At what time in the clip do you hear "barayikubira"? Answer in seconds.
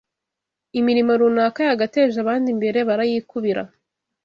2.89-3.63